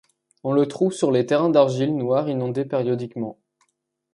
On 0.43 0.51
le 0.53 0.67
trouve 0.67 0.93
sur 0.93 1.11
les 1.11 1.27
terrains 1.27 1.51
d'argile 1.51 1.95
noire 1.95 2.27
inondés 2.27 2.65
périodiquement. 2.65 3.37